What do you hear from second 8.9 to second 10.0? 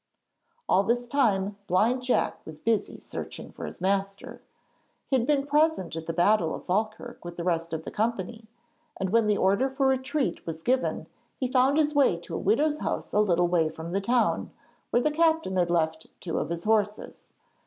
and when the order for